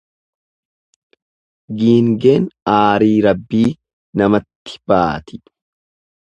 [1.81, 3.69] Giingeen aarii Rabbii
[4.23, 5.41] namatti baati.